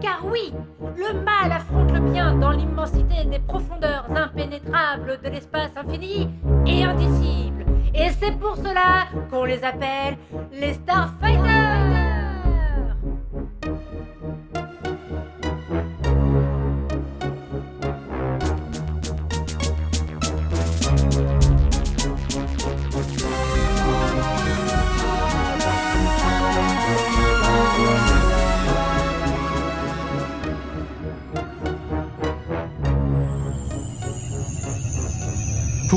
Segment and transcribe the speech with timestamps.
[0.00, 0.52] Car oui,
[0.96, 6.28] le mal affronte le bien dans l'immensité des profondeurs impénétrables de l'espace infini
[6.66, 7.64] et indicible.
[7.94, 10.16] Et c'est pour cela qu'on les appelle
[10.52, 11.61] les Starfighters.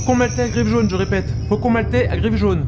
[0.05, 1.33] Faucon maltais à griffe jaune, je répète.
[1.49, 2.67] Faucon maltais à griffe jaune.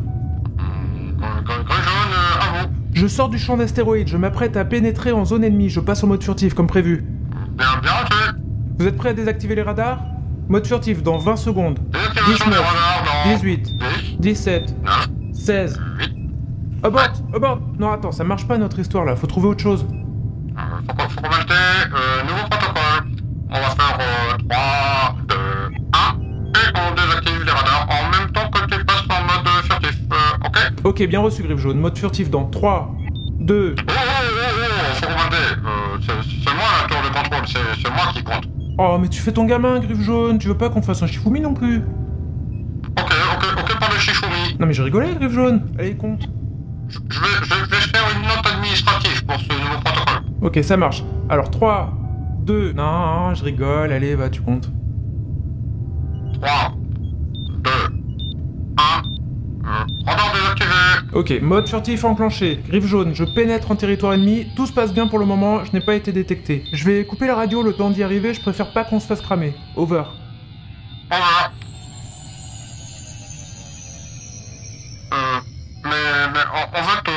[0.58, 2.70] Grille jaune, euh, à vous.
[2.94, 6.08] Je sors du champ d'astéroïdes, je m'apprête à pénétrer en zone ennemie, je passe en
[6.08, 7.06] mode furtif comme prévu.
[7.56, 8.32] Bien, bien fait.
[8.80, 10.04] Vous êtes prêts à désactiver les radars?
[10.50, 11.78] Mode furtif dans 20 secondes.
[11.92, 15.80] Désactivation des 19, radars dans 18, 10, 17, 9, 16.
[16.00, 16.18] 8.
[16.82, 17.04] Abort
[17.36, 19.86] Abort Non, attends, ça marche pas notre histoire là, faut trouver autre chose.
[20.58, 22.50] Euh, qu'on malte, euh, nouveau
[30.88, 31.80] ok bien reçu, griffe jaune.
[31.80, 32.96] Mode furtif dans 3,
[33.40, 33.76] 2.
[33.78, 35.34] Oh, oh, oh, oh, faut qu'on malte.
[35.34, 38.48] Euh, c'est c'est moi la tour de contrôle, c'est moi qui compte.
[38.80, 41.42] Oh, mais tu fais ton gamin, griffe jaune, tu veux pas qu'on fasse un chifoumi
[41.42, 41.82] non plus?
[43.00, 44.58] Ok, ok, ok, pas de chichoumi.
[44.60, 45.62] Non, mais j'ai rigolé, griffe jaune.
[45.78, 46.28] Allez, compte.
[46.90, 50.24] Je je vais, je vais faire une note administrative pour ce nouveau protocole.
[50.42, 51.04] Ok, ça marche.
[51.30, 51.92] Alors 3,
[52.44, 52.74] 2.
[52.74, 54.70] Non, je rigole, allez, va, tu comptes.
[56.42, 56.50] 3,
[57.50, 57.70] 2,
[58.78, 59.18] 1.
[59.68, 59.70] Euh,
[60.06, 61.07] radar désactivé.
[61.18, 62.60] Ok, mode furtif enclenché.
[62.68, 64.46] Griffe jaune, je pénètre en territoire ennemi.
[64.56, 66.64] Tout se passe bien pour le moment, je n'ai pas été détecté.
[66.72, 69.22] Je vais couper la radio le temps d'y arriver, je préfère pas qu'on se fasse
[69.22, 69.56] cramer.
[69.76, 70.04] Over.
[71.10, 71.52] Voilà.
[75.12, 75.40] Euh,
[75.86, 77.17] mais, en, en fait, euh,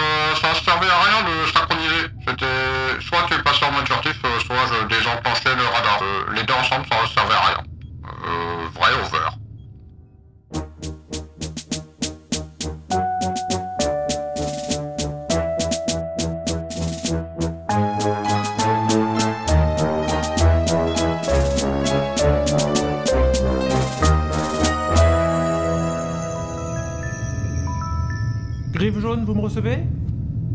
[29.24, 29.84] vous me recevez?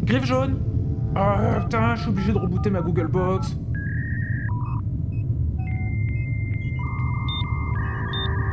[0.02, 0.59] Griffe jaune
[1.16, 3.58] Ah putain, je suis obligé de rebooter ma Google Box.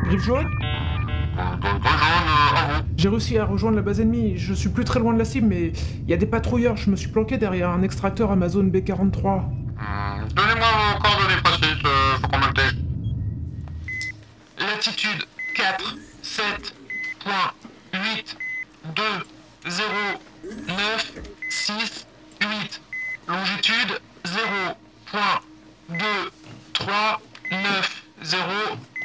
[0.05, 0.51] Griffe jaune.
[2.97, 4.37] J'ai réussi à rejoindre la base ennemie.
[4.37, 5.73] Je suis plus très loin de la cible, mais
[6.05, 6.77] il y a des patrouilleurs.
[6.77, 9.27] Je me suis planqué derrière un extracteur Amazon B43.
[9.27, 12.43] Hum, Donnez-moi vos coordonnées précises, euh, faut qu'on.
[14.61, 15.25] Latitude
[15.57, 16.75] 4, 7,
[17.25, 17.53] point,
[17.95, 18.37] 8,
[18.95, 19.03] 2,
[19.67, 19.89] 0,
[20.67, 21.13] 9,
[21.51, 22.07] 6,
[22.41, 22.81] 8.
[23.29, 24.47] Longitude 0,
[25.07, 25.41] point,
[25.91, 25.97] 2,
[26.73, 28.43] 3, 9, 0,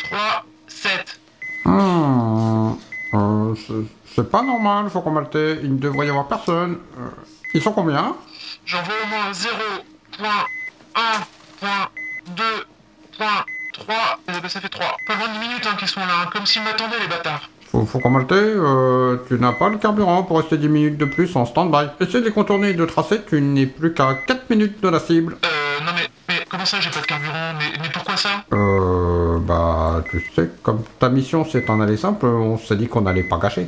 [0.10, 1.20] 3, 7.
[1.66, 2.74] Hmm,
[3.14, 3.56] euh,
[4.16, 5.36] c'est- pas normal, faut qu'on malte.
[5.36, 6.80] Il ne devrait y avoir personne.
[6.98, 7.10] Euh,
[7.54, 8.16] ils sont combien?
[8.66, 9.54] J'en vois au moins 0,
[10.18, 10.46] point,
[10.96, 11.02] 1,
[11.60, 11.90] point,
[12.36, 12.66] 2,
[13.16, 14.20] point, 3.
[14.28, 14.98] Eh ben, ça fait 3.
[15.06, 17.48] Pas loin de 10 minutes hein, qu'ils sont là, hein, comme s'ils m'attendaient les bâtards.
[17.72, 18.32] Faut, faut qu'on malte.
[18.32, 21.90] Euh, tu n'as pas le carburant pour rester 10 minutes de plus en stand-by.
[22.00, 25.00] Essaie de les contourner et de tracer, tu n'es plus qu'à 4 minutes de la
[25.00, 25.38] cible.
[25.46, 28.46] Euh, non mais, mais comment ça j'ai pas de carburant mais, mais pourquoi ça?
[28.54, 33.02] Euh, bah, tu sais, comme ta mission c'est en aller simple, on s'est dit qu'on
[33.02, 33.68] n'allait pas gâcher.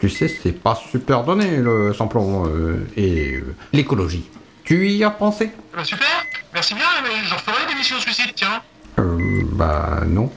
[0.00, 4.28] Tu sais, c'est pas super donné le samplon euh, et euh, l'écologie.
[4.64, 5.50] Tu y as pensé?
[5.74, 6.06] Bah super,
[6.52, 8.60] merci bien, mais j'en ferai des missions suicide, tiens.
[8.98, 10.30] Euh, bah non.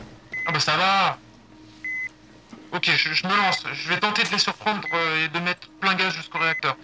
[0.47, 1.17] Ah bah ça va.
[2.77, 3.63] Ok, je, je me lance.
[3.73, 6.75] Je vais tenter de les surprendre euh, et de mettre plein gaz jusqu'au réacteur.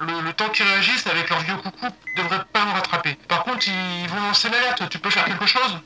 [0.00, 1.86] Le, le temps qu'ils réagissent avec leur vieux coucou
[2.16, 3.16] devrait pas me rattraper.
[3.28, 4.82] Par contre, ils vont lancer l'alerte.
[4.90, 5.78] Tu peux faire quelque chose?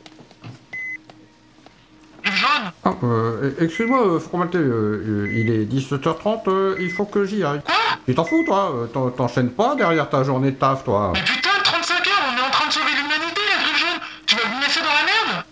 [2.25, 2.73] Yves jaune?
[2.85, 7.45] Ah, euh, excuse-moi, euh, Fromaté, euh, euh, il est 17h30, euh, il faut que j'y
[7.45, 7.63] aille.
[7.63, 7.75] Quoi?
[8.07, 8.89] Tu t'en fous, toi?
[8.93, 12.47] T'en- T'enchaînes pas derrière ta journée de taf, toi Mais putain, 35 heures, on est
[12.47, 15.05] en train de sauver l'humanité, la jaune Tu vas me laisser dans la
[15.35, 15.45] merde?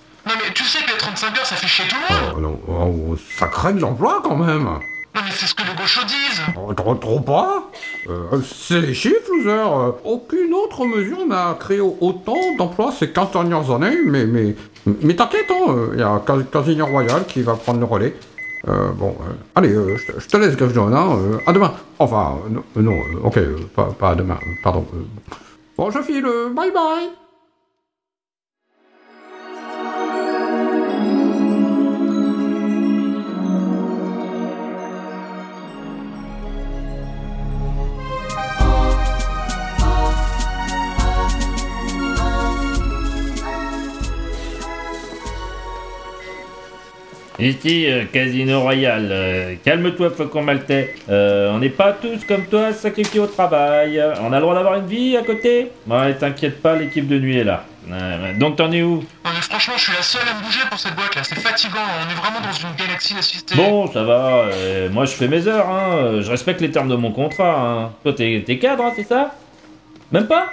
[0.42, 2.60] Mais tu sais que les 35 heures, ça fait chier tout le monde Oh non,
[2.68, 6.42] oh, ça crée de l'emploi quand même Non mais c'est ce que les gauchos disent
[6.56, 7.70] Oh, Trop, trop pas
[8.08, 13.30] Euh, C'est les chiffres, loser Euh, Aucune autre mesure n'a créé autant d'emplois ces 15
[13.32, 14.54] dernières années, mais, mais,
[15.02, 18.14] mais t'inquiète, hein, il y a Cas- Casino Royal qui va prendre le relais.
[18.66, 21.72] Euh, bon, euh, allez, euh, je te- laisse, Greffe Jaune, hein, euh, à demain.
[22.00, 24.84] Enfin, euh, non, euh, non, euh, ok, euh, pas, pas à demain, euh, pardon.
[24.94, 25.02] euh.
[25.76, 27.08] Bon, je file, euh, bye bye
[47.38, 49.08] Ici, euh, Casino Royal.
[49.10, 50.94] Euh, Calme-toi, Faucon Maltais.
[51.08, 54.02] Euh, on n'est pas tous comme toi sacrifiés au travail.
[54.22, 57.38] On a le droit d'avoir une vie à côté Ouais, t'inquiète pas, l'équipe de nuit
[57.38, 57.64] est là.
[58.38, 59.04] Donc t'en es où?
[59.24, 61.78] Mais franchement, je suis la seule à me bouger pour cette boîte là, c'est fatigant,
[61.78, 63.54] on est vraiment dans une galaxie d'assistés.
[63.54, 64.48] Bon, ça va.
[64.52, 65.70] euh, moi, je fais mes heures.
[65.70, 65.96] Hein.
[65.96, 67.54] euh, Je respecte les termes de mon contrat.
[67.58, 67.92] Hein.
[68.02, 69.34] Toi, t'es t'es cadre, hein, c'est ça?
[70.12, 70.48] Même pas?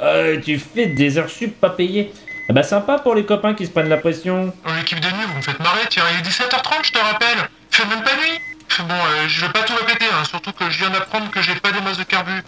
[0.00, 2.10] Euh, Tu fais des heures sup pas payées.
[2.52, 4.52] Ah bah sympa pour les copains qui se prennent la pression.
[4.66, 7.48] Oh, L'équipe de nuit, vous me faites marrer, tiens, il est 17h30, je te rappelle.
[7.70, 8.38] Fais même pas nuit.
[8.80, 11.54] Bon, euh, je vais pas tout répéter, hein, surtout que je viens d'apprendre que j'ai
[11.54, 12.42] pas des masses de carbu.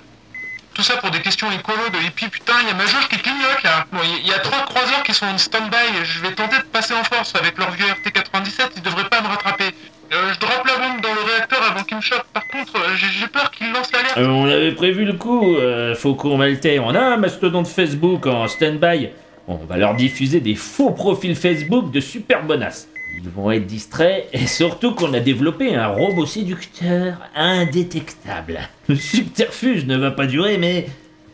[0.75, 3.17] Tout ça pour des questions écolo de hippie, putain, il y a ma jauge qui
[3.17, 3.87] clignote là.
[3.93, 6.65] Bon, il y, y a trois croiseurs qui sont en stand-by, je vais tenter de
[6.65, 9.75] passer en force avec leur vieux RT-97, ils devraient pas me rattraper.
[10.13, 12.25] Euh, je droppe la bombe dans le réacteur avant qu'il me chope.
[12.35, 14.19] Par contre, euh, j'ai peur qu'il lance l'alerte.
[14.19, 16.79] Euh, on avait prévu le coup, euh, Faucon Maltais.
[16.79, 19.09] On a un mastodonte Facebook en stand-by.
[19.47, 22.89] On va leur diffuser des faux profils Facebook de super bonasses.
[23.17, 28.61] Ils vont être distraits et surtout qu'on a développé un robot séducteur indétectable.
[28.89, 30.87] Le subterfuge ne va pas durer, mais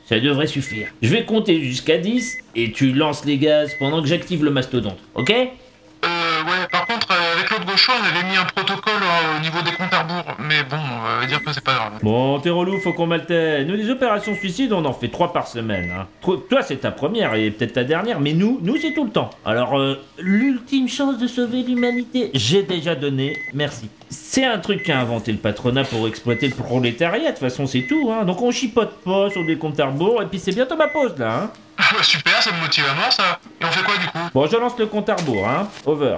[0.06, 0.88] ça devrait suffire.
[1.02, 4.98] Je vais compter jusqu'à 10 et tu lances les gaz pendant que j'active le mastodonte,
[5.14, 5.30] ok?
[5.30, 9.40] Euh, ouais, par contre, euh, avec l'autre gaucho, on avait mis un protocole euh, au
[9.40, 10.36] niveau des comptes à rebours.
[10.40, 11.92] Mais bon, on va dire que c'est pas grave.
[12.02, 13.64] Bon, t'es relou, Faucon Maltais.
[13.64, 15.90] Nous, les opérations suicides, on en fait trois par semaine.
[15.90, 16.06] Hein.
[16.48, 19.30] Toi, c'est ta première et peut-être ta dernière, mais nous, nous, c'est tout le temps.
[19.44, 23.90] Alors, euh, l'ultime chance de sauver l'humanité, j'ai déjà donné, merci.
[24.08, 27.82] C'est un truc qu'a inventé le patronat pour exploiter le prolétariat, de toute façon, c'est
[27.82, 28.10] tout.
[28.12, 28.24] Hein.
[28.24, 31.14] Donc, on chipote pas sur des comptes à rebours, et puis c'est bientôt ma pause,
[31.18, 31.42] là.
[31.44, 31.50] Hein.
[32.02, 33.38] Super, ça me motive à mort ça.
[33.60, 34.18] Et on fait quoi du coup?
[34.34, 35.68] Bon, je lance le compte à rebours, hein.
[35.86, 36.16] Over.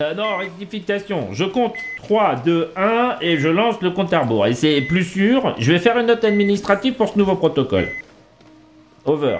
[0.00, 1.32] Ah non, rectification.
[1.32, 4.46] Je compte 3, 2, 1 et je lance le compte à rebours.
[4.46, 7.88] Et c'est plus sûr, je vais faire une note administrative pour ce nouveau protocole.
[9.04, 9.38] Over.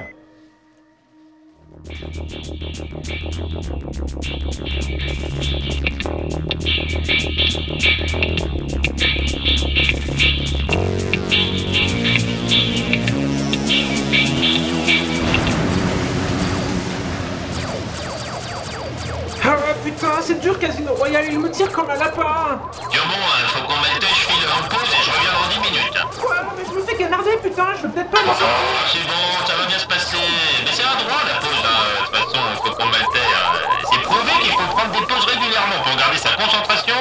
[19.90, 23.62] Putain, c'est dur, Casino Royal, il me tire comme un lapin Tiens bon, euh, faut
[23.64, 25.98] qu'on mette je file en pause et je reviens dans 10 minutes.
[26.20, 28.44] Quoi Non mais je me fais canarder, putain, je vais peut-être pas m'en Oh,
[28.92, 30.16] c'est bon, ça va bien se passer.
[30.64, 31.78] Mais c'est un droit la pause, hein.
[31.88, 33.16] De toute façon, faut qu'on mette
[33.90, 36.96] C'est prouvé qu'il faut prendre des pauses régulièrement pour garder sa concentration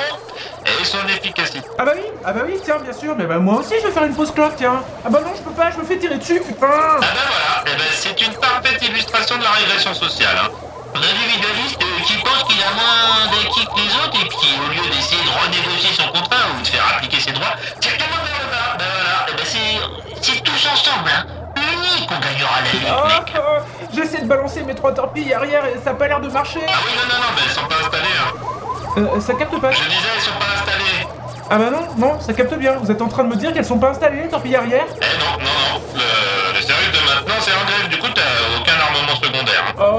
[0.66, 1.62] et son efficacité.
[1.78, 3.94] Ah bah oui, ah bah oui, tiens, bien sûr, mais bah moi aussi je vais
[3.94, 6.18] faire une pause clope, tiens Ah bah non, je peux pas, je me fais tirer
[6.18, 10.36] dessus, putain Ah ben voilà, eh ben, c'est une parfaite illustration de la régression sociale.
[10.44, 10.50] Hein.
[10.98, 14.68] Un individualiste euh, qui pense qu'il a moins d'acquis que les autres et qui, au
[14.74, 18.78] lieu d'essayer de renégocier son contrat ou de faire appliquer ses droits, tout le bas.
[18.80, 21.26] Ben voilà, eh ben, c'est, c'est tous ensemble, hein.
[21.56, 23.34] Unis qu'on gagnera la lutte, Oh, mec.
[23.38, 26.62] oh, J'essaie de balancer mes trois torpilles arrière et ça a pas l'air de marcher
[26.68, 28.18] Ah oui, non, non, non, ben elles sont pas installées.
[28.20, 29.16] Hein.
[29.18, 31.08] Euh, ça capte pas Je disais, elles sont pas installées.
[31.50, 33.66] Ah bah non, non, ça capte bien, vous êtes en train de me dire qu'elles
[33.66, 34.86] sont pas installées, les torpilles arrière?
[34.96, 35.82] Eh non, non, non.
[35.96, 36.02] Le,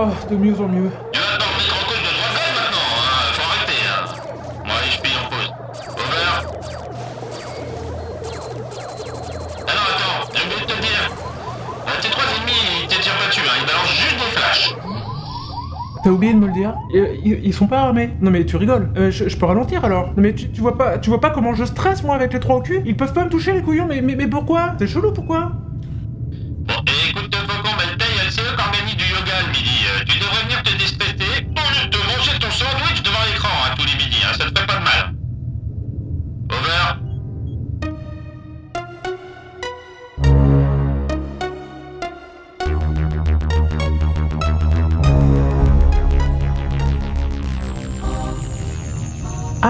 [0.00, 0.90] Oh, de mieux en mieux.
[0.90, 3.32] Cause de de grève maintenant, hein.
[3.32, 4.04] Faut arrêter, hein.
[4.64, 5.50] Allez, je paye en pause.
[5.96, 6.28] Over.
[9.66, 11.04] Alors, attends, j'ai oublié de te dire.
[12.00, 13.56] Tes trois ennemis, ils te tirent pas dessus, hein.
[13.60, 14.74] Ils balancent juste des flashs.
[16.04, 18.10] T'as oublié de me le dire Euh, ils, ils sont pas armés.
[18.20, 18.90] Non mais tu rigoles.
[18.96, 20.06] Euh, je, je peux ralentir alors.
[20.16, 22.38] Non mais tu, tu vois pas, tu vois pas comment je stresse moi avec les
[22.38, 23.86] trois au cul Ils peuvent pas me toucher les couillons.
[23.88, 24.74] Mais mais, mais pourquoi?
[24.78, 25.50] C'est chelou pourquoi?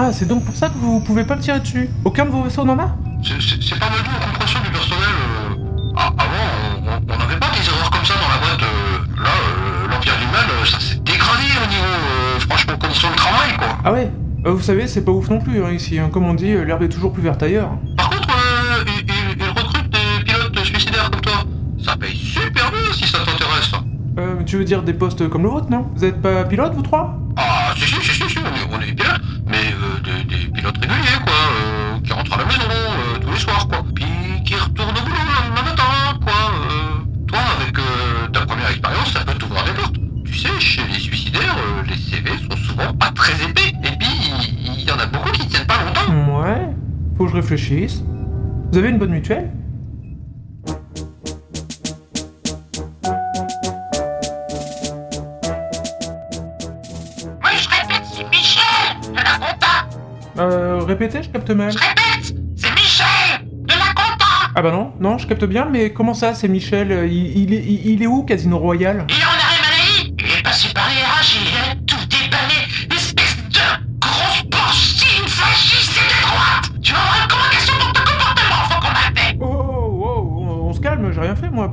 [0.09, 1.87] Ah, c'est donc pour ça que vous pouvez pas me tirer dessus.
[2.03, 5.03] Aucun de vos vaisseaux n'en a C'est- pas mal dû aux compressions du personnel.
[5.05, 5.93] euh.
[5.95, 8.63] Ah, avant, on- n'avait pas des erreurs comme ça dans la boîte.
[8.63, 9.23] euh.
[9.23, 13.67] Là, euh, l'Empire du Mal, ça s'est dégradé au niveau, franchement, conditions de travail, quoi.
[13.85, 14.11] Ah ouais.
[14.45, 15.99] Vous savez, c'est pas ouf non plus hein, ici.
[15.99, 16.09] hein.
[16.11, 17.69] Comme on dit, l'herbe est toujours plus verte ailleurs.
[17.95, 21.43] Par contre, euh, ils, recrutent des pilotes suicidaires comme toi.
[21.85, 23.71] Ça paye super bien si ça t'intéresse.
[24.47, 25.85] tu veux dire des postes comme le vôtre, non?
[25.95, 27.15] Vous êtes pas pilote, vous trois?
[27.37, 28.39] Ah, si, si, si, si, si,
[47.51, 49.49] Vous avez une bonne mutuelle?
[57.43, 59.87] Oui, je répète, c'est Michel de la compta
[60.37, 61.71] Euh, répétez, je capte mal.
[61.71, 65.91] Je répète, c'est Michel de la compta Ah bah non, non, je capte bien, mais
[65.91, 67.09] comment ça, c'est Michel?
[67.11, 67.53] Il, il,
[67.87, 69.15] il, est où, Casino Royal Il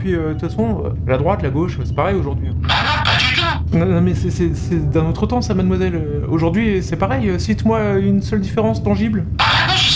[0.06, 2.48] puis euh, de toute façon, euh, la droite, la gauche, c'est pareil aujourd'hui.
[2.62, 5.94] Bah non, pas du tout Non, non, mais c'est- d'un autre temps ça, mademoiselle.
[5.96, 9.25] Euh, Aujourd'hui, c'est pareil, cite-moi une seule différence tangible.
[9.68, 9.96] Gauche,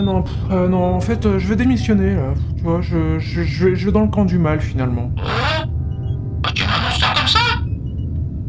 [0.00, 2.32] Ouais, non, pff, euh, non, en fait, euh, je vais démissionner là.
[2.56, 5.10] Tu vois, je, je, je, vais, je vais dans le camp du mal finalement.
[5.14, 7.38] Bah, tu m'annonces ça comme ça?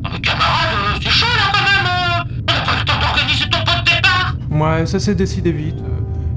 [0.06, 2.46] Ah, mais camarade, euh, c'est chaud, là, quand même.
[2.48, 4.36] On n'a pas eu le temps d'organiser ton pot de départ?
[4.50, 5.84] Ouais, ça s'est décidé vite.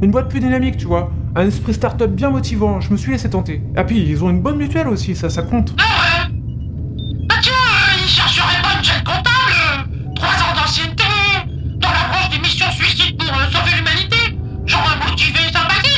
[0.03, 1.13] Une boîte plus dynamique, tu vois.
[1.37, 3.63] Un esprit start-up bien motivant, je me suis laissé tenter.
[3.77, 5.77] Ah puis, ils ont une bonne mutuelle aussi, ça, ça compte.
[5.79, 5.94] Ah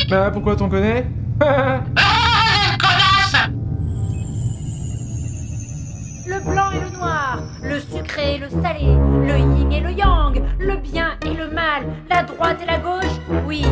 [0.08, 1.04] Bah, pourquoi t'en connais
[6.28, 10.40] Le blanc et le noir, le sucré et le salé, le yin et le yang,
[10.60, 13.20] le bien et le mal, la droite et la gauche.
[13.46, 13.64] Oui,